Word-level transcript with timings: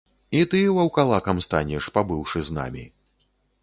І 0.39 0.39
ты 0.53 0.61
ваўкалакам 0.77 1.43
станеш, 1.49 1.83
пабыўшы 1.99 2.39
з 2.49 2.61
намі. 2.61 2.85